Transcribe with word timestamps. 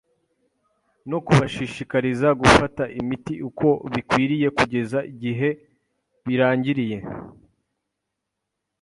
no 1.09 1.17
kubashishikariza 1.25 2.27
gufata 2.41 2.83
imiti 3.01 3.33
uko 3.49 3.67
bikwiriye 3.93 4.47
kugeza 4.57 4.99
igihe 5.11 5.49
irangiriye 6.33 6.97